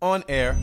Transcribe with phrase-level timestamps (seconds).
[0.00, 0.54] On air.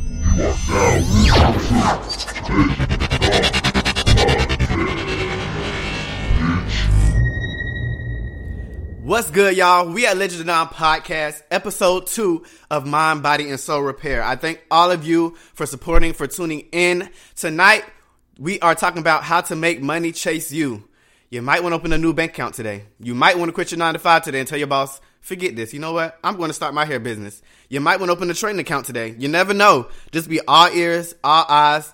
[9.04, 9.92] What's good, y'all?
[9.92, 14.24] We at Legend of Nine Podcast, episode two of Mind, Body, and Soul Repair.
[14.24, 17.10] I thank all of you for supporting, for tuning in.
[17.36, 17.84] Tonight,
[18.40, 20.88] we are talking about how to make money chase you.
[21.36, 22.86] You might want to open a new bank account today.
[22.98, 25.54] You might want to quit your nine to five today and tell your boss, forget
[25.54, 25.74] this.
[25.74, 26.18] You know what?
[26.24, 27.42] I'm going to start my hair business.
[27.68, 29.14] You might want to open a trading account today.
[29.20, 29.90] You never know.
[30.14, 31.94] Just be all ears, all eyes,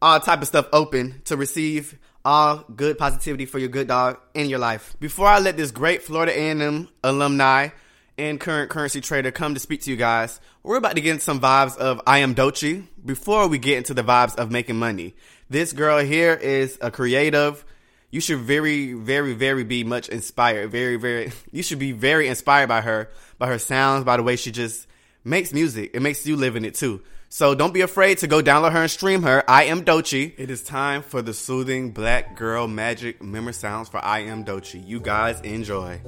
[0.00, 4.48] all type of stuff open to receive all good positivity for your good dog in
[4.48, 4.94] your life.
[5.00, 7.70] Before I let this great Florida A&M alumni
[8.16, 11.40] and current currency trader come to speak to you guys, we're about to get some
[11.40, 15.16] vibes of I am Doechii before we get into the vibes of making money.
[15.50, 17.64] This girl here is a creative.
[18.16, 20.70] You should very, very, very be much inspired.
[20.70, 24.36] Very, very, you should be very inspired by her, by her sounds, by the way
[24.36, 24.86] she just
[25.22, 25.90] makes music.
[25.92, 27.02] It makes you live in it too.
[27.28, 29.44] So don't be afraid to go download her and stream her.
[29.46, 30.32] I am Doechii.
[30.38, 34.88] It is time for the soothing black girl magic memory sounds for I am Doechii.
[34.88, 36.00] You guys enjoy.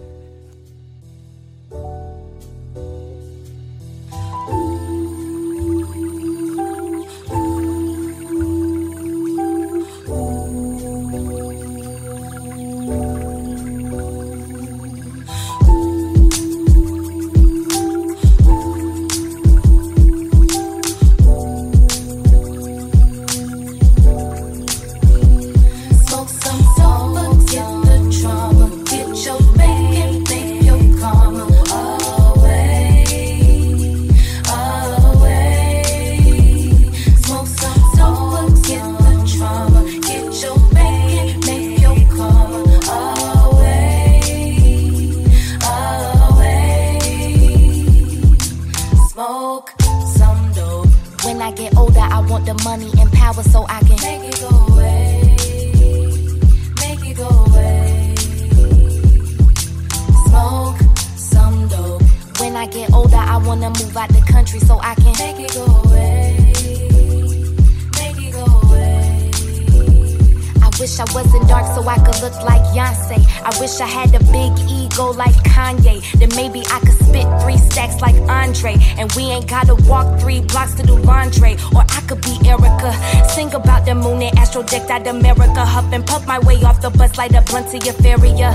[70.98, 73.18] Wish I wasn't dark so I could look like Beyonce.
[73.44, 76.02] I wish I had a big ego like Kanye.
[76.18, 78.74] Then maybe I could spit three stacks like Andre.
[78.98, 81.52] And we ain't gotta walk three blocks to do laundry.
[81.74, 83.30] Or I could be Erykah.
[83.30, 85.64] Sing about the moon and astro decked out America.
[85.64, 88.50] Huff and puff my way off the bus like a blunt to Euphoria.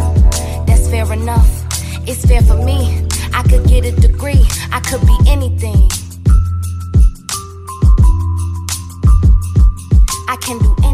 [0.67, 1.49] That's fair enough.
[2.07, 3.07] It's fair for me.
[3.33, 4.43] I could get a degree.
[4.71, 5.89] I could be anything.
[10.27, 10.92] I can do anything.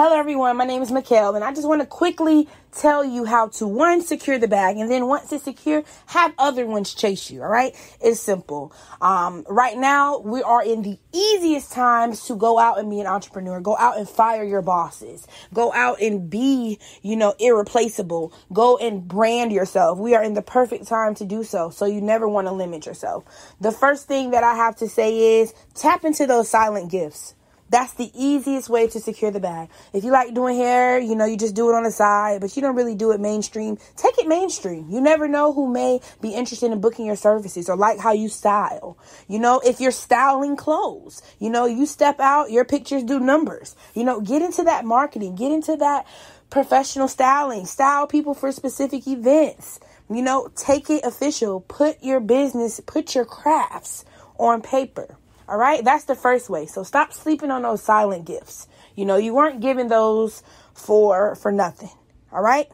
[0.00, 0.56] Hello, everyone.
[0.56, 4.00] My name is Mikail, and I just want to quickly tell you how to one
[4.00, 7.42] secure the bag, and then once it's secure, have other ones chase you.
[7.42, 8.72] All right, it's simple.
[9.00, 13.08] Um, right now, we are in the easiest times to go out and be an
[13.08, 13.60] entrepreneur.
[13.60, 15.26] Go out and fire your bosses.
[15.52, 18.32] Go out and be, you know, irreplaceable.
[18.52, 19.98] Go and brand yourself.
[19.98, 21.70] We are in the perfect time to do so.
[21.70, 23.24] So you never want to limit yourself.
[23.60, 27.34] The first thing that I have to say is tap into those silent gifts.
[27.70, 29.68] That's the easiest way to secure the bag.
[29.92, 32.56] If you like doing hair, you know, you just do it on the side, but
[32.56, 33.78] you don't really do it mainstream.
[33.96, 34.88] Take it mainstream.
[34.88, 38.28] You never know who may be interested in booking your services or like how you
[38.28, 38.96] style.
[39.28, 43.76] You know, if you're styling clothes, you know, you step out, your pictures do numbers.
[43.94, 46.06] You know, get into that marketing, get into that
[46.48, 49.78] professional styling, style people for specific events.
[50.08, 51.60] You know, take it official.
[51.60, 54.06] Put your business, put your crafts
[54.38, 55.17] on paper.
[55.48, 56.66] All right, that's the first way.
[56.66, 58.68] So stop sleeping on those silent gifts.
[58.94, 60.42] You know, you weren't given those
[60.74, 61.90] for for nothing.
[62.30, 62.68] All right?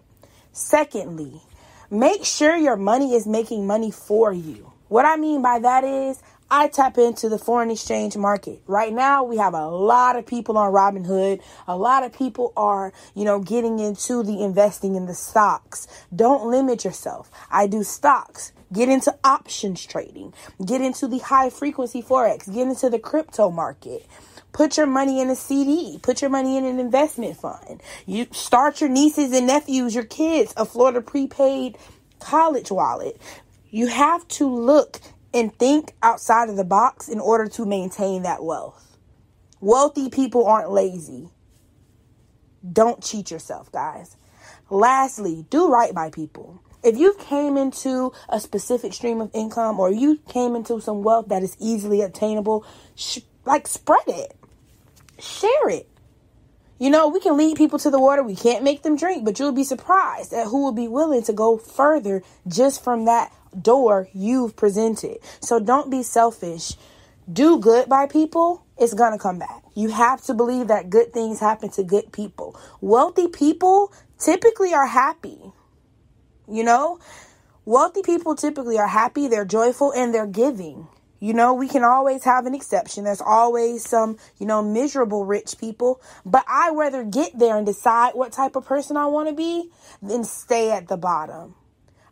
[0.53, 1.41] Secondly,
[1.91, 4.73] make sure your money is making money for you.
[4.89, 6.21] What I mean by that is
[6.51, 8.61] I tap into the foreign exchange market.
[8.67, 11.41] Right now, we have a lot of people on Robinhood.
[11.67, 15.87] A lot of people are, you know, getting into the investing in the stocks.
[16.15, 17.31] Don't limit yourself.
[17.51, 18.53] I do stocks.
[18.75, 20.35] Get into options trading.
[20.65, 22.53] Get into the high frequency forex.
[22.53, 24.07] Get into the crypto market.
[24.53, 25.99] Put your money in a CD.
[26.03, 27.81] Put your money in an investment fund.
[28.05, 31.79] You start your nieces and nephews, your kids, a Florida prepaid
[32.19, 33.21] college wallet.
[33.71, 35.01] You have to look
[35.33, 38.99] and think outside of the box in order to maintain that wealth.
[39.61, 41.31] Wealthy people aren't lazy.
[42.73, 44.17] Don't cheat yourself, guys.
[44.71, 46.63] Lastly, do right by people.
[46.85, 51.29] If you came into a specific stream of income or you came into some wealth
[51.29, 54.37] that is easily attainable, sh- like spread it,
[55.19, 55.89] share it.
[56.79, 58.23] You know, we can lead people to the water.
[58.23, 61.33] We can't make them drink, but you'll be surprised at who will be willing to
[61.33, 65.19] go further just from that door you've presented.
[65.41, 66.75] So don't be selfish.
[67.33, 69.63] Do good by people, it's to come back.
[69.75, 72.61] You have to believe that good things happen to good people.
[72.83, 75.39] Wealthy people typically are happy.
[76.51, 76.99] You know,
[77.65, 80.89] wealthy people typically are happy, they're joyful, and they're giving.
[81.21, 83.05] You know, we can always have an exception.
[83.05, 86.03] There's always some, you know, miserable rich people.
[86.27, 89.71] But I rather get there and decide what type of person I want to be
[90.03, 91.55] than stay at the bottom.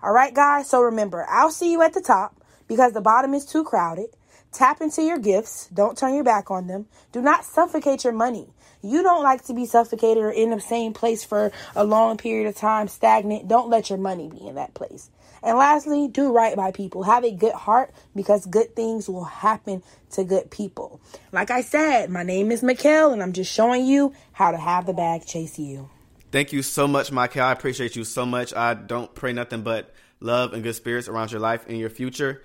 [0.02, 0.70] All right, guys.
[0.70, 4.16] So remember, I'll see you at the top because the bottom is too crowded.
[4.50, 5.68] Tap into your gifts.
[5.74, 6.86] Don't turn your back on them.
[7.12, 8.48] Do not suffocate your money.
[8.82, 12.48] You don't like to be suffocated or in the same place for a long period
[12.48, 13.48] of time, stagnant.
[13.48, 15.08] Don't let your money be in that place.
[15.42, 17.02] And lastly, do right by people.
[17.02, 19.82] Have a good heart because good things will happen
[20.12, 21.00] to good people.
[21.32, 24.86] Like I said, my name is Mikail and I'm just showing you how to have
[24.86, 25.90] the bag chase you.
[26.30, 27.44] Thank you so much, Mikail.
[27.44, 28.54] I appreciate you so much.
[28.54, 32.42] I don't pray nothing but love and good spirits around your life and your future.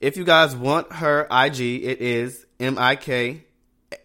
[0.00, 3.44] If you guys want her IG, it is M I K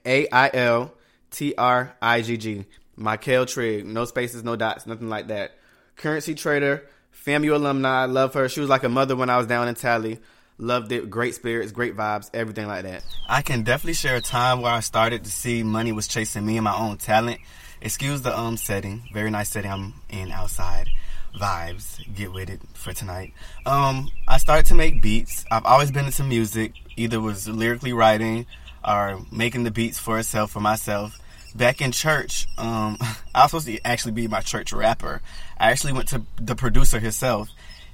[0.06, 0.93] A I L
[1.34, 2.66] T R I G G.
[2.96, 3.86] Mikail Trigg.
[3.86, 5.52] No spaces, no dots, nothing like that.
[5.96, 6.86] Currency trader,
[7.26, 8.06] FAMU alumni.
[8.06, 8.48] Love her.
[8.48, 10.20] She was like a mother when I was down in Tally.
[10.60, 11.10] Loved it.
[11.10, 13.04] Great spirits, great vibes, everything like that.
[13.28, 16.58] I can definitely share a time where I started to see money was chasing me
[16.58, 17.40] and my own talent.
[17.82, 19.04] Excuse the um setting.
[19.12, 20.88] Very nice setting I'm in outside.
[21.36, 22.00] Vibes.
[22.16, 23.34] Get with it for tonight.
[23.66, 25.46] Um, I started to make beats.
[25.50, 26.74] I've always been into music.
[26.96, 28.46] Either was lyrically writing
[28.88, 31.20] or making the beats for itself for myself.
[31.56, 32.98] Back in church, um,
[33.36, 35.22] I was supposed to actually be my church rapper.
[35.58, 37.50] I actually went to the producer himself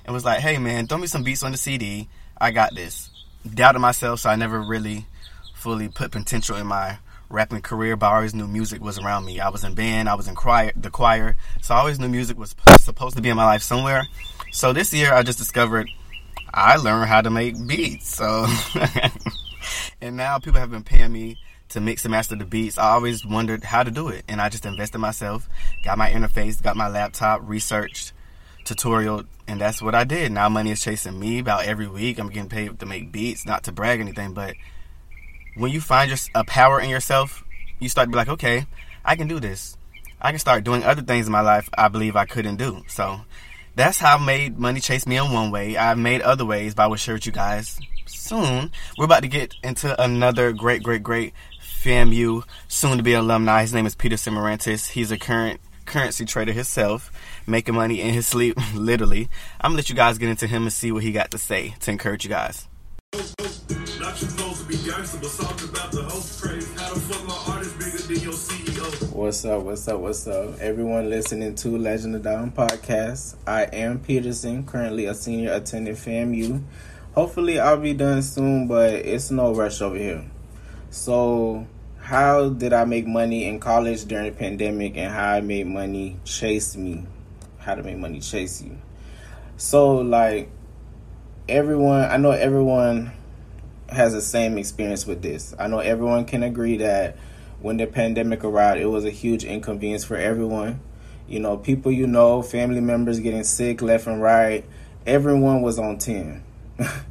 [0.06, 2.08] and was like, "Hey man, throw me some beats on the CD.
[2.40, 3.10] I got this."
[3.54, 5.06] Doubted myself, so I never really
[5.56, 6.98] fully put potential in my
[7.30, 9.40] rapping career, but I always knew music was around me.
[9.40, 12.38] I was in band, I was in choir, the choir, so I always knew music
[12.38, 14.08] was supposed to be in my life somewhere.
[14.52, 15.90] So this year, I just discovered
[16.54, 18.16] I learned how to make beats.
[18.16, 18.48] So,
[20.02, 21.38] and now people have been paying me
[21.70, 22.78] to mix and master the beats.
[22.78, 25.48] I always wondered how to do it, and I just invested myself,
[25.84, 28.14] got my interface, got my laptop, researched
[28.66, 30.32] tutorial, and that's what I did.
[30.32, 32.20] Now money is chasing me about every week.
[32.20, 34.56] I'm getting paid to make beats, not to brag anything, but
[35.56, 37.44] when you find your, a power in yourself,
[37.80, 38.66] you start to be like, okay,
[39.04, 39.78] I can do this.
[40.22, 42.84] I can start doing other things in my life I believe I couldn't do.
[42.88, 43.22] So
[43.76, 45.78] that's how I made money chase me in one way.
[45.78, 48.72] I've made other ways, but I will share with you guys soon.
[48.98, 51.34] We're about to get into another great, great, great
[51.80, 53.62] FAMU soon to be alumni.
[53.62, 54.90] His name is Peter Simorantis.
[54.90, 57.10] He's a current currency trader himself,
[57.48, 59.30] making money in his sleep, literally.
[59.62, 61.76] I'm gonna let you guys get into him and see what he got to say
[61.80, 62.68] to encourage you guys.
[69.14, 69.64] What's up?
[69.64, 70.00] What's up?
[70.02, 70.60] What's up?
[70.60, 73.36] Everyone listening to Legend of Don podcast.
[73.48, 76.62] I am Peterson, currently a senior attending FAMU.
[77.16, 80.26] Hopefully, I'll be done soon, but it's no rush over here.
[80.92, 81.68] So,
[82.00, 86.18] how did I make money in college during the pandemic, and how I made money
[86.26, 87.06] chase me?
[87.60, 88.78] How to make money chase you?
[89.58, 90.50] So, like
[91.48, 93.12] everyone, I know everyone
[93.90, 95.54] has the same experience with this.
[95.60, 97.18] I know everyone can agree that
[97.60, 100.80] when the pandemic arrived, it was a huge inconvenience for everyone.
[101.28, 104.66] You know, people you know, family members getting sick left and right.
[105.06, 106.44] Everyone was on 10.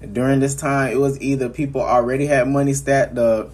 [0.00, 3.50] During this time, it was either people already had money stacked up,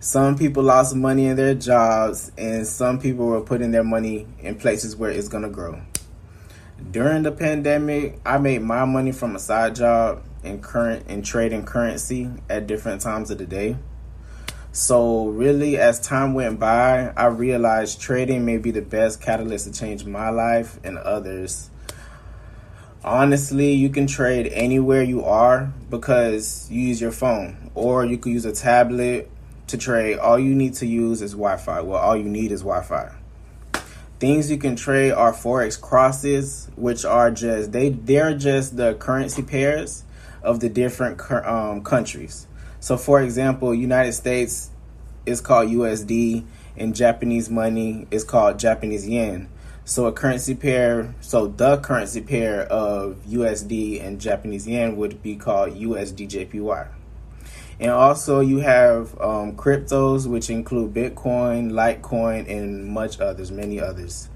[0.00, 4.56] some people lost money in their jobs, and some people were putting their money in
[4.56, 5.80] places where it's going to grow.
[6.90, 11.64] During the pandemic, I made my money from a side job in current in trading
[11.64, 13.76] currency at different times of the day.
[14.72, 19.72] So really as time went by, I realized trading may be the best catalyst to
[19.72, 21.70] change my life and others.
[23.04, 28.32] Honestly, you can trade anywhere you are because you use your phone or you could
[28.32, 29.30] use a tablet
[29.66, 30.18] to trade.
[30.18, 31.82] All you need to use is Wi-Fi.
[31.82, 33.12] Well, all you need is Wi-Fi.
[34.20, 39.42] Things you can trade are forex crosses, which are just they they're just the currency
[39.42, 40.02] pairs
[40.42, 42.46] of the different um, countries.
[42.80, 44.70] So, for example, United States
[45.26, 46.44] is called USD,
[46.78, 49.48] and Japanese money is called Japanese yen.
[49.86, 55.36] So, a currency pair, so the currency pair of USD and Japanese yen would be
[55.36, 56.88] called USDJPY.
[57.80, 64.30] And also, you have um, cryptos, which include Bitcoin, Litecoin, and much others, many others.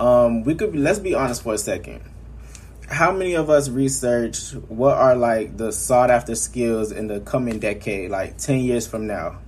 [0.00, 2.00] Um, we could let's be honest for a second.
[2.88, 7.58] how many of us research what are like the sought after skills in the coming
[7.58, 9.38] decade, like 10 years from now?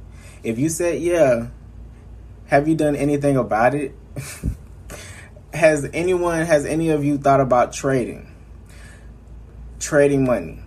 [0.42, 1.48] If you said yeah,
[2.46, 3.94] have you done anything about it?
[5.52, 8.32] has anyone, has any of you thought about trading?
[9.78, 10.60] Trading money.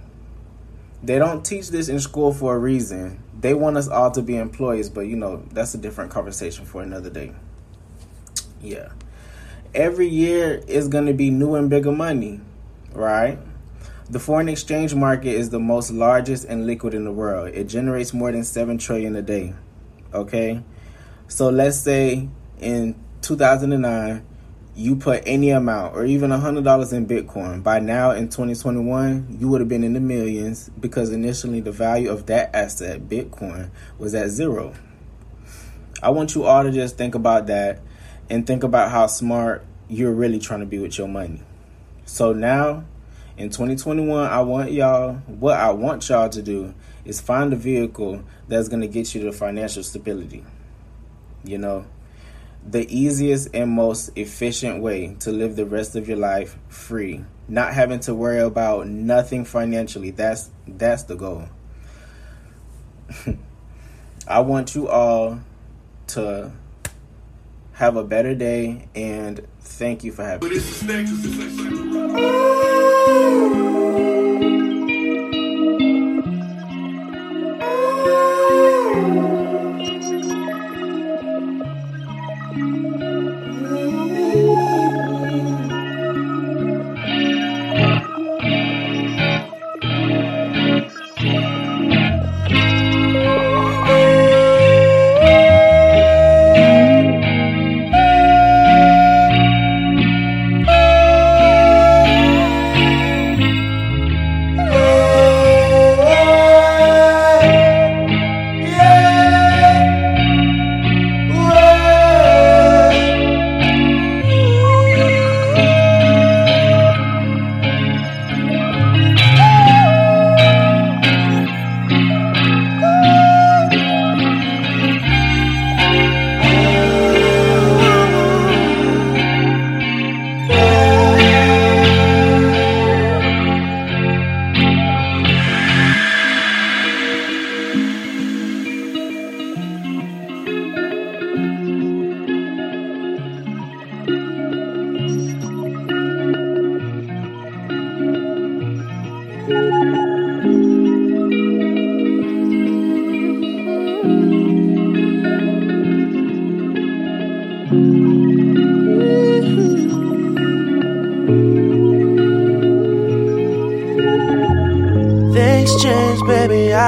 [1.01, 3.21] They don't teach this in school for a reason.
[3.39, 6.81] They want us all to be employees, but you know, that's a different conversation for
[6.81, 7.33] another day.
[8.61, 8.89] Yeah.
[9.75, 12.39] Every year is going to be new and bigger money,
[12.93, 13.39] right?
[14.09, 17.49] The foreign exchange market is the most largest and liquid in the world.
[17.49, 19.53] It generates more than 7 trillion a day.
[20.13, 20.61] Okay?
[21.27, 24.25] So let's say in 2009
[24.75, 27.61] you put any amount or even $100 in Bitcoin.
[27.61, 32.09] By now in 2021, you would have been in the millions because initially the value
[32.09, 34.73] of that asset, Bitcoin, was at zero.
[36.01, 37.81] I want you all to just think about that
[38.29, 41.41] and think about how smart you're really trying to be with your money.
[42.05, 42.83] So now
[43.37, 46.73] in 2021, I want y'all, what I want y'all to do
[47.05, 50.43] is find a vehicle that's going to get you to financial stability.
[51.43, 51.85] You know,
[52.65, 57.73] the easiest and most efficient way to live the rest of your life free, not
[57.73, 60.11] having to worry about nothing financially.
[60.11, 61.49] That's that's the goal.
[64.27, 65.39] I want you all
[66.07, 66.51] to
[67.73, 70.59] have a better day and thank you for having me.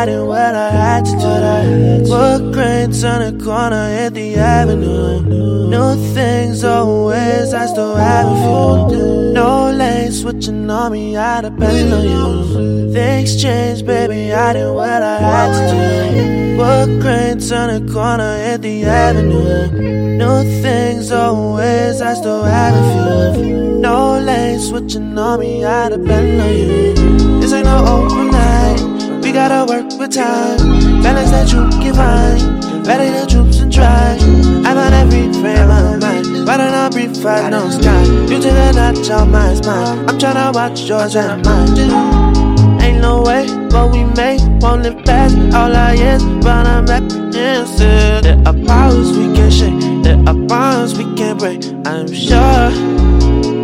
[0.06, 2.12] I did what I had to do.
[2.12, 5.22] Wood grains on the corner, hit the avenue.
[5.68, 9.34] New things always, I still have a few.
[9.34, 12.94] No lane switching on me, I depend on you.
[12.94, 14.32] Things changed, baby.
[14.32, 16.58] I did what I had to do.
[16.58, 19.72] Wood grains on the corner, hit the avenue.
[20.20, 23.80] New things always, I still have a few.
[23.80, 27.40] No lane switching on me, I depend on you.
[27.42, 28.95] This ain't no overnight.
[29.36, 30.58] Gotta work with time.
[31.04, 32.88] Balance that you can find.
[32.88, 34.16] Rally the troops and try.
[34.64, 36.48] I'm on every frame of mind.
[36.48, 38.04] Why don't I breathe fire, no sky?
[38.30, 40.08] You take a notch on my spine.
[40.08, 42.82] I'm tryna watch yours and mine.
[42.82, 47.04] Ain't no way what we make won't live past all our years, but I'm back
[47.36, 48.22] answer.
[48.22, 51.62] There are powers we can shake, there are bonds we can break.
[51.86, 52.72] I'm sure,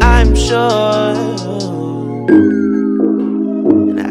[0.04, 1.32] I'm sure.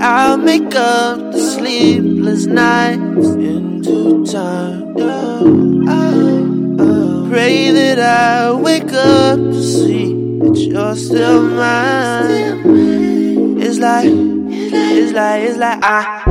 [0.02, 4.94] I'll make up the sleepless nights into time.
[4.96, 7.28] Oh, oh, oh.
[7.30, 13.60] Pray that I wake up to see that you're still mine.
[13.60, 16.22] It's like, it's like, it's like I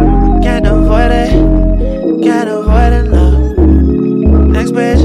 [0.41, 3.37] can't avoid it, can't avoid it now.
[4.47, 4.99] Next page,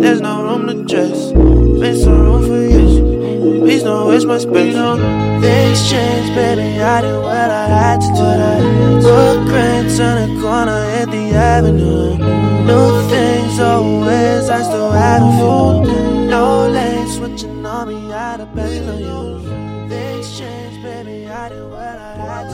[0.00, 1.32] there's no room to dress.
[1.32, 2.63] Make some room for you.
[3.64, 4.74] Please don't waste my space.
[4.74, 4.96] No,
[5.40, 6.82] things change, baby.
[6.82, 9.08] I did what I had to do.
[9.08, 12.18] Wood grains on the corner, hit the avenue.
[12.68, 16.26] New things always, I still have a few.
[16.28, 19.24] No lane switching on me, I depend on you.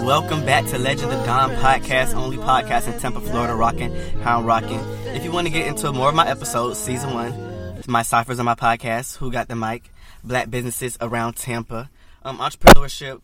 [0.07, 4.47] Welcome back to Legend of Don podcast, only podcast in Tampa, Florida, rocking how I'm
[4.47, 4.79] rocking.
[5.07, 7.33] If you want to get into more of my episodes, season one,
[7.79, 9.90] it's my ciphers on my podcast, Who Got the Mic,
[10.24, 11.90] Black Businesses Around Tampa,
[12.22, 13.20] um, entrepreneurship,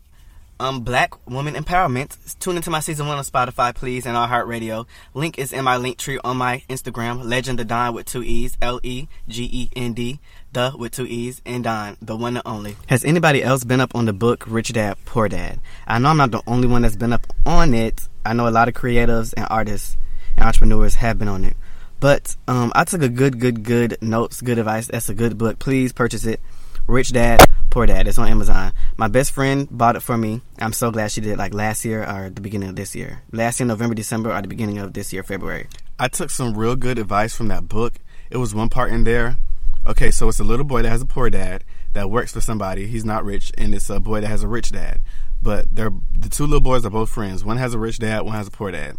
[0.59, 2.39] um Black Woman Empowerment.
[2.39, 4.87] Tune into my season one on Spotify, please, and iHeartRadio.
[5.15, 8.57] Link is in my link tree on my Instagram, Legend of Don with two E's,
[8.63, 10.19] L E G E N D,
[10.53, 12.77] the with two E's, and Don, the one and only.
[12.87, 15.61] Has anybody else been up on the book Rich Dad Poor Dad?
[15.87, 18.09] I know I'm not the only one that's been up on it.
[18.25, 19.97] I know a lot of creatives and artists
[20.37, 21.57] and entrepreneurs have been on it.
[21.99, 24.89] But um, I took a good, good, good notes, good advice.
[24.89, 25.59] That's a good book.
[25.59, 26.41] Please purchase it.
[26.89, 28.07] Rich Dad, Poor Dad.
[28.07, 28.73] It's on Amazon.
[28.97, 30.41] My best friend bought it for me.
[30.61, 31.37] I'm so glad she did.
[31.37, 33.23] Like last year or the beginning of this year.
[33.33, 35.67] Last year, November, December, or the beginning of this year, February.
[35.99, 37.95] I took some real good advice from that book.
[38.31, 39.37] It was one part in there.
[39.85, 42.87] Okay, so it's a little boy that has a poor dad that works for somebody.
[42.87, 45.01] He's not rich, and it's a boy that has a rich dad.
[45.43, 47.45] But they're the two little boys are both friends.
[47.45, 48.97] One has a rich dad, one has a poor dad.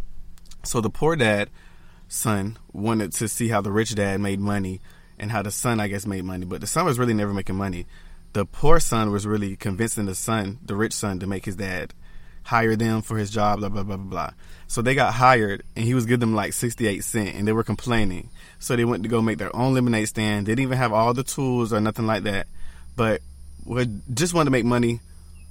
[0.63, 1.49] So the poor dad
[2.09, 4.81] son wanted to see how the rich dad made money
[5.17, 6.45] and how the son, I guess, made money.
[6.45, 7.85] But the son was really never making money.
[8.33, 11.93] The poor son was really convincing the son, the rich son, to make his dad
[12.47, 14.29] hire them for his job, blah, blah, blah, blah, blah.
[14.67, 17.63] So they got hired and he was giving them like 68 cents and they were
[17.63, 18.29] complaining.
[18.59, 20.45] So they went to go make their own lemonade stand.
[20.45, 22.47] They didn't even have all the tools or nothing like that.
[22.95, 23.21] But
[24.13, 25.01] just wanted to make money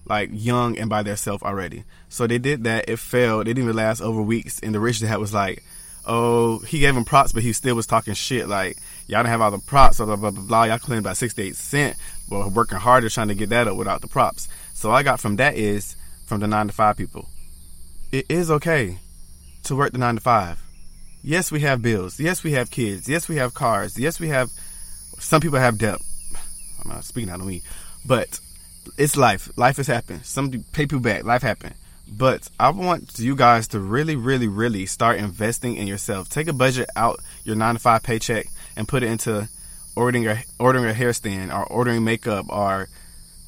[0.06, 1.84] like young and by themselves already.
[2.08, 2.88] So they did that.
[2.88, 3.42] It failed.
[3.42, 4.58] It didn't even last over weeks.
[4.60, 5.62] And the rich dad was like,
[6.06, 8.48] oh, he gave him props, but he still was talking shit.
[8.48, 10.64] Like, y'all didn't have all the props, blah, blah, blah, blah, blah.
[10.64, 11.96] Y'all claimed about 68 cent,
[12.28, 14.48] but working harder trying to get that up without the props.
[14.74, 15.96] So I got from that is
[16.26, 17.28] from the nine to five people.
[18.12, 18.98] It is okay
[19.64, 20.62] to work the nine to five.
[21.22, 22.20] Yes, we have bills.
[22.20, 23.08] Yes, we have kids.
[23.08, 23.98] Yes, we have cars.
[23.98, 24.50] Yes, we have,
[25.18, 26.00] some people have debt.
[26.84, 27.62] I'm not speaking out of me,
[28.04, 28.38] but
[28.96, 29.50] it's life.
[29.56, 30.24] Life has happened.
[30.24, 31.24] Some pay people back.
[31.24, 31.74] Life happened.
[32.08, 36.28] But I want you guys to really, really, really start investing in yourself.
[36.28, 38.46] Take a budget out your nine to five paycheck
[38.76, 39.48] and put it into
[39.96, 42.88] ordering a ordering a hair stand or ordering makeup or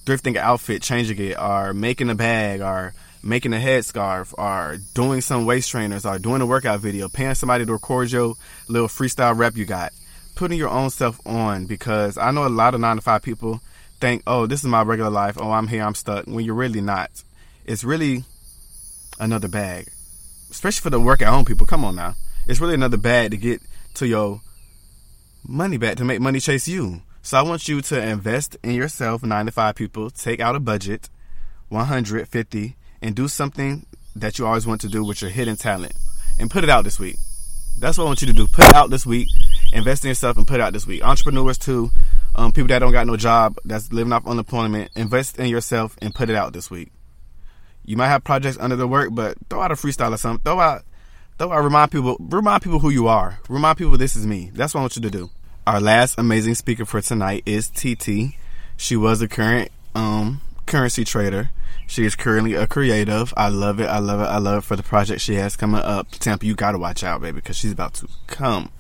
[0.04, 5.20] thrifting an outfit, changing it, or making a bag or making a headscarf or doing
[5.20, 8.34] some waist trainers or doing a workout video, paying somebody to record your
[8.68, 9.92] little freestyle rep you got.
[10.34, 13.61] Putting your own self on because I know a lot of nine to five people
[14.00, 15.37] think, oh, this is my regular life.
[15.38, 16.26] Oh, I'm here, I'm stuck.
[16.26, 17.11] When you're really not.
[17.66, 18.24] It's really
[19.18, 19.88] another bag.
[20.50, 21.66] Especially for the work at home people.
[21.66, 22.14] Come on now.
[22.46, 23.61] It's really another bag to get
[23.94, 24.40] to your
[25.46, 27.02] money back to make money chase you.
[27.22, 30.61] So I want you to invest in yourself, nine to five people, take out a
[30.61, 31.11] budget,
[31.68, 33.85] 150, and do something
[34.16, 35.92] that you always want to do with your hidden talent.
[36.38, 37.16] And put it out this week.
[37.78, 38.46] That's what I want you to do.
[38.46, 39.28] Put it out this week.
[39.72, 41.04] Invest in yourself and put it out this week.
[41.04, 41.90] Entrepreneurs too.
[42.35, 44.90] Um, people that don't got no job, that's living off unemployment.
[44.96, 46.90] Invest in yourself and put it out this week.
[47.88, 50.44] You might have projects under the work, but throw out a freestyle or something.
[50.44, 50.83] Throw out,
[51.38, 51.64] throw out.
[51.64, 53.40] Remind people, remind people who you are.
[53.48, 54.51] Remind people this is me.
[54.53, 55.31] That's what I want you to do.
[55.66, 58.35] Our last amazing speaker for tonight is TT.
[58.77, 61.48] She was a current um, currency trader.
[61.87, 63.33] She is currently a creative.
[63.38, 63.87] I love it.
[63.87, 64.24] I love it.
[64.24, 66.11] I love it for the project she has coming up.
[66.11, 68.70] Tampa, you gotta watch out, baby, because she's about to come.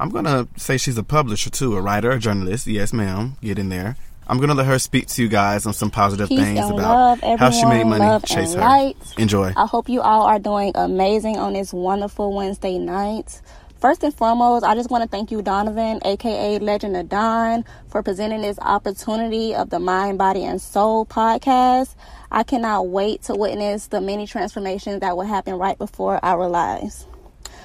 [0.00, 2.66] I'm gonna say she's a publisher too, a writer, a journalist.
[2.66, 3.36] Yes, ma'am.
[3.42, 3.98] Get in there.
[4.26, 7.38] I'm gonna let her speak to you guys on some positive Peace things about love,
[7.38, 8.26] how she made money.
[8.26, 8.60] Chase her.
[8.60, 8.96] light.
[9.18, 9.52] Enjoy.
[9.56, 13.42] I hope you all are doing amazing on this wonderful Wednesday night.
[13.84, 18.02] First and foremost, I just want to thank you, Donovan, aka Legend of Don, for
[18.02, 21.94] presenting this opportunity of the Mind, Body, and Soul podcast.
[22.30, 27.06] I cannot wait to witness the many transformations that will happen right before our lives.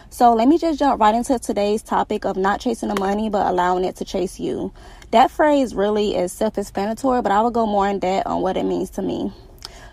[0.09, 3.47] So let me just jump right into today's topic of not chasing the money, but
[3.47, 4.73] allowing it to chase you.
[5.11, 8.57] That phrase really is self explanatory, but I will go more in depth on what
[8.57, 9.33] it means to me.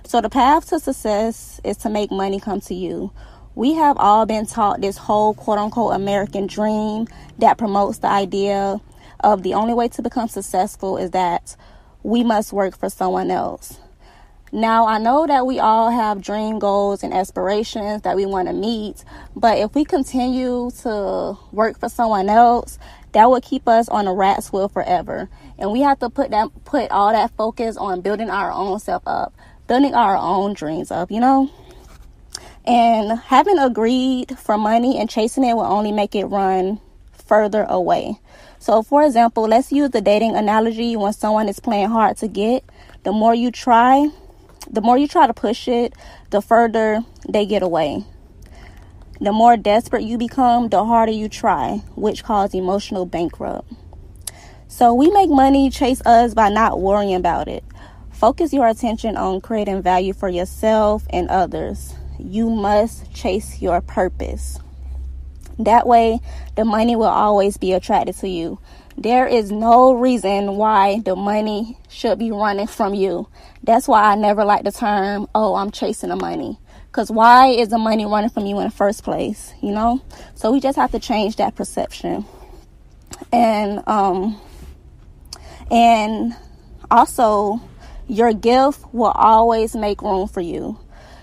[0.05, 3.13] So, the path to success is to make money come to you.
[3.55, 7.07] We have all been taught this whole quote unquote American dream
[7.39, 8.79] that promotes the idea
[9.21, 11.57] of the only way to become successful is that
[12.03, 13.81] we must work for someone else.
[14.53, 18.55] Now, I know that we all have dream goals and aspirations that we want to
[18.55, 19.03] meet,
[19.35, 22.79] but if we continue to work for someone else,
[23.17, 25.31] that will keep us on a rat's wheel forever.
[25.59, 29.03] And we have to put that put all that focus on building our own self
[29.07, 29.33] up,
[29.67, 31.51] building our own dreams up, you know?
[32.67, 36.79] And having agreed for money and chasing it will only make it run
[37.13, 38.21] further away.
[38.59, 42.65] So, for example, let's use the dating analogy when someone is playing hard to get,
[43.05, 44.11] the more you try,
[44.71, 45.95] the more you try to push it,
[46.29, 48.05] the further they get away.
[49.21, 53.73] The more desperate you become, the harder you try, which causes emotional bankrupt.
[54.69, 57.65] So we make money chase us by not worrying about it.
[58.13, 61.95] Focus your attention on creating value for yourself and others.
[62.19, 64.59] You must chase your purpose.
[65.59, 66.21] That way,
[66.55, 68.59] the money will always be attracted to you.
[68.99, 73.29] There is no reason why the money should be running from you.
[73.63, 76.59] That's why I never like the term, oh, I'm chasing the money.
[76.97, 79.53] Because why is the money running from you in the first place?
[79.61, 80.01] You know?
[80.35, 82.25] So we just have to change that perception.
[83.31, 84.41] And, um,
[85.71, 86.35] and
[86.91, 87.61] also,
[88.09, 90.79] your gift will always make room for you.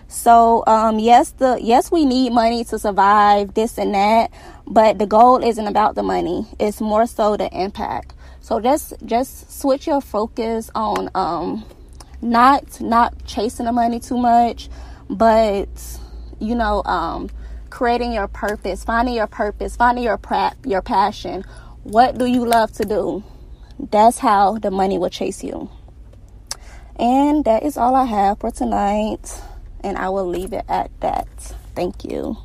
[0.07, 4.29] So um, yes, the yes we need money to survive this and that,
[4.67, 6.45] but the goal isn't about the money.
[6.59, 8.13] It's more so the impact.
[8.41, 11.65] So just just switch your focus on um,
[12.21, 14.69] not not chasing the money too much,
[15.09, 15.69] but
[16.39, 17.29] you know um,
[17.69, 21.43] creating your purpose, finding your purpose, finding your pra- your passion.
[21.83, 23.23] What do you love to do?
[23.79, 25.69] That's how the money will chase you.
[26.97, 29.41] And that is all I have for tonight.
[29.81, 31.27] And I will leave it at that.
[31.75, 32.37] Thank you.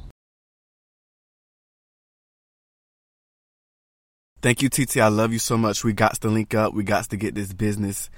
[4.41, 4.99] Thank you, TT.
[4.99, 5.85] I love you so much.
[5.85, 6.73] We got to link up.
[6.73, 8.09] We got to get this business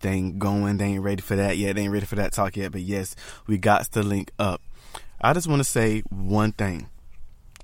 [0.00, 0.76] thing going.
[0.76, 1.76] They ain't ready for that yet.
[1.76, 2.72] They ain't ready for that talk yet.
[2.72, 4.60] But yes, we got to link up.
[5.20, 6.88] I just want to say one thing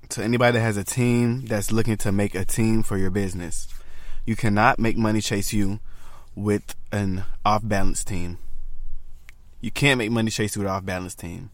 [0.09, 3.67] to anybody that has a team that's looking to make a team for your business.
[4.25, 5.79] You cannot make money chase you
[6.35, 8.37] with an off balance team.
[9.61, 11.51] You can't make money chase you with an off balance team.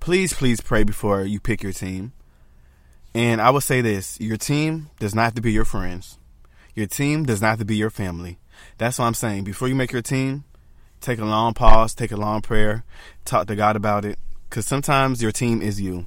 [0.00, 2.12] Please, please pray before you pick your team.
[3.14, 6.18] And I will say this your team does not have to be your friends,
[6.74, 8.38] your team does not have to be your family.
[8.78, 9.44] That's what I'm saying.
[9.44, 10.44] Before you make your team,
[11.00, 12.84] take a long pause, take a long prayer,
[13.24, 14.18] talk to God about it.
[14.48, 16.06] Because sometimes your team is you.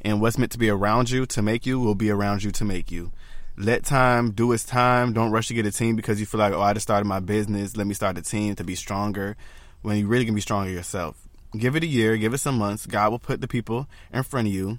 [0.00, 2.64] And what's meant to be around you to make you will be around you to
[2.64, 3.12] make you.
[3.56, 5.12] Let time do its time.
[5.12, 7.20] Don't rush to get a team because you feel like, oh, I just started my
[7.20, 7.76] business.
[7.76, 9.36] Let me start a team to be stronger.
[9.82, 11.28] When you really can be stronger yourself.
[11.56, 12.86] Give it a year, give it some months.
[12.86, 14.78] God will put the people in front of you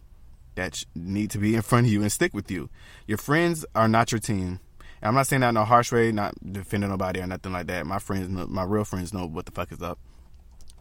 [0.55, 2.69] that need to be in front of you and stick with you.
[3.05, 4.59] Your friends are not your team.
[5.03, 7.67] And I'm not saying that in a harsh way, not defending nobody or nothing like
[7.67, 7.85] that.
[7.85, 9.99] My friends, my real friends know what the fuck is up.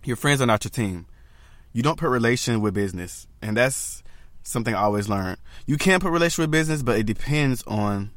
[0.04, 1.06] Your friends are not your team.
[1.72, 3.26] You don't put relation with business.
[3.42, 4.04] And that's
[4.44, 5.38] something I always learned.
[5.66, 8.12] You can put relation with business, but it depends on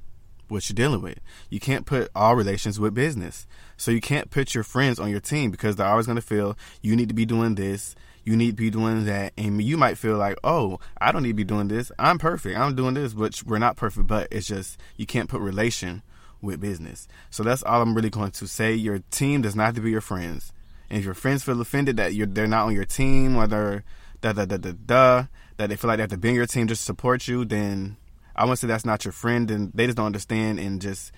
[0.48, 1.20] what you're dealing with.
[1.50, 3.48] You can't put all relations with business.
[3.76, 6.56] So you can't put your friends on your team because they're always going to feel
[6.84, 9.98] you need to be doing this, you need to be doing that, and you might
[9.98, 11.92] feel like, oh, I don't need to be doing this.
[11.98, 12.58] I'm perfect.
[12.58, 14.08] I'm doing this, but we're not perfect.
[14.08, 16.02] But it's just you can't put relation
[16.42, 17.08] with business.
[17.30, 18.74] So that's all I'm really going to say.
[18.74, 20.52] Your team does not have to be your friends.
[20.90, 23.84] And if your friends feel offended that you're they're not on your team or they're
[24.22, 25.26] da da da da da
[25.58, 27.46] that they feel like they have to be on your team just to support you,
[27.46, 27.98] then
[28.36, 31.12] I want to say that's not your friend and they just don't understand and just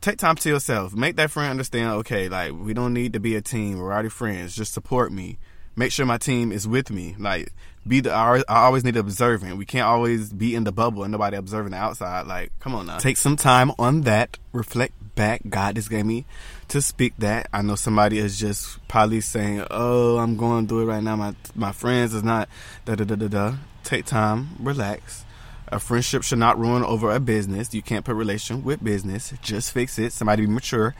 [0.00, 0.94] take time to yourself.
[0.94, 3.78] Make that friend understand, okay, like we don't need to be a team.
[3.78, 4.54] We're already friends.
[4.54, 5.38] Just support me.
[5.76, 7.14] Make sure my team is with me.
[7.18, 7.52] Like
[7.86, 9.56] be the I always need observing.
[9.56, 12.26] We can't always be in the bubble and nobody observing the outside.
[12.26, 12.98] Like, come on now.
[12.98, 14.38] Take some time on that.
[14.52, 15.42] Reflect back.
[15.48, 16.24] God just gave me
[16.68, 17.48] to speak that.
[17.52, 21.16] I know somebody is just probably saying, "Oh, I'm going through it right now.
[21.16, 22.48] My my friends is not
[22.84, 25.24] da da da da da." Take time, relax.
[25.68, 27.74] A friendship should not ruin over a business.
[27.74, 29.32] You can't put relation with business.
[29.42, 30.12] Just fix it.
[30.12, 30.94] Somebody be mature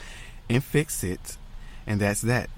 [0.49, 1.37] and fix it.
[1.87, 2.51] And that's that.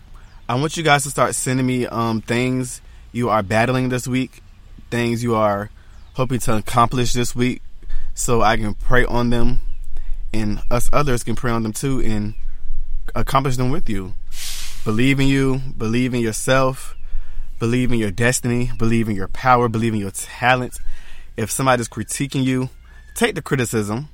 [0.51, 2.81] I want you guys to start sending me um, things
[3.13, 4.43] you are battling this week,
[4.91, 5.69] things you are
[6.15, 7.61] hoping to accomplish this week,
[8.15, 9.61] so I can pray on them
[10.33, 12.35] and us others can pray on them too and
[13.15, 14.15] accomplish them with you.
[14.87, 16.97] Believe in you, believe in yourself,
[17.59, 20.79] believe in your destiny, believe in your power, believe in your talent.
[21.37, 22.71] If somebody's critiquing you,
[23.15, 24.09] take the criticism,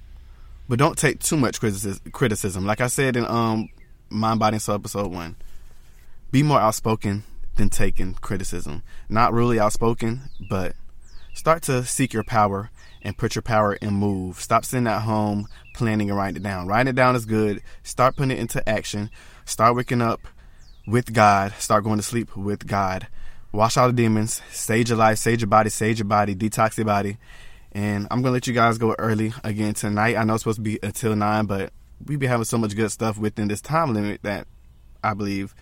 [0.69, 2.67] but don't take too much criticism.
[2.67, 3.69] Like I said in um
[4.11, 5.37] Mind Body and Soul episode one,
[6.31, 7.25] be more outspoken
[7.57, 8.83] than taking criticism.
[9.09, 10.75] Not really outspoken, but
[11.35, 12.71] start to seek your power
[13.03, 14.41] and put your power in move.
[14.41, 16.67] Stop sitting at home planning and writing it down.
[16.67, 17.63] Writing it down is good.
[17.83, 19.11] Start putting it into action.
[19.45, 20.21] Start waking up
[20.87, 21.53] with God.
[21.59, 23.09] Start going to sleep with God.
[23.53, 24.43] Wash all the demons.
[24.51, 25.19] Sage your life.
[25.19, 25.71] Sage your body.
[25.71, 26.35] Sage your body.
[26.35, 27.19] Detox your body.
[27.71, 30.17] And I'm gonna let you guys go early again tonight.
[30.17, 31.73] I know it's supposed to be until nine, but
[32.05, 34.47] we be having so much good stuff within this time limit that
[35.03, 35.55] I believe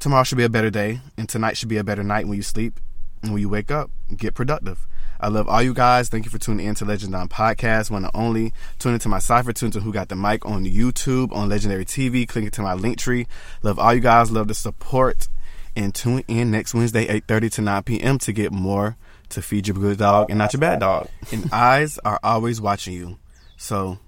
[0.00, 2.42] tomorrow should be a better day, and tonight should be a better night when you
[2.42, 2.80] sleep
[3.22, 3.90] and when you wake up.
[4.16, 4.88] Get productive.
[5.20, 6.08] I love all you guys.
[6.08, 7.90] Thank you for tuning in to Legend On Podcast.
[7.90, 8.54] One and only.
[8.78, 9.52] Tune into my cipher.
[9.52, 12.26] Tune to Who Got the Mic on YouTube, on Legendary TV.
[12.26, 13.26] Click into my link tree.
[13.62, 14.30] Love all you guys.
[14.30, 15.28] Love the support.
[15.76, 18.18] And tune in next Wednesday, 8.30 to 9 p.m.
[18.18, 18.96] to get more
[19.28, 21.08] to feed your good dog and not your bad dog.
[21.30, 23.18] And eyes are always watching you.
[23.56, 23.98] So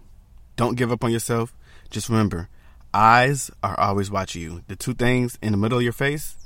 [0.56, 1.54] don't give up on yourself.
[1.90, 2.48] Just remember,
[2.94, 4.62] eyes are always watching you.
[4.68, 6.36] The two things in the middle of your face,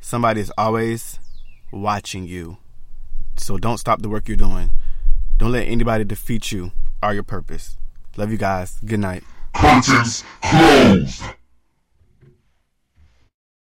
[0.00, 1.18] somebody is always
[1.72, 2.58] watching you.
[3.36, 4.70] So don't stop the work you're doing.
[5.38, 7.76] Don't let anybody defeat you or your purpose.
[8.16, 8.78] Love you guys.
[8.84, 9.24] Good night.
[9.54, 11.22] Curtains closed.